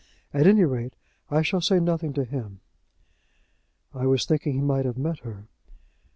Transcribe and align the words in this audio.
At 0.33 0.47
any 0.47 0.63
rate, 0.65 0.95
I 1.29 1.43
shall 1.43 1.61
say 1.61 1.79
nothing 1.79 2.11
to 2.13 2.23
him." 2.23 2.61
"I 3.93 4.07
was 4.07 4.25
thinking 4.25 4.53
he 4.53 4.61
might 4.63 4.85
have 4.85 4.97
met 4.97 5.19
her." 5.19 5.45